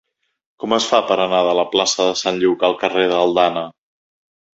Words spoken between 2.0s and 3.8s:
de Sant Lluc al carrer d'Aldana?